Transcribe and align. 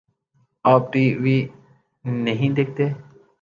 آ 0.65 0.73
پ 0.77 0.83
T 0.91 1.03
V 1.23 1.37
نہیں 2.05 2.49
دیکھتے؟ 2.57 2.85